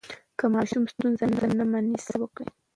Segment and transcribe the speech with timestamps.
[0.37, 1.25] که ماشوم ستونزه
[1.59, 2.47] نه مني، صبر وکړئ.